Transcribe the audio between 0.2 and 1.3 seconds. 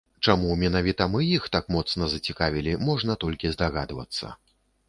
Чаму менавіта мы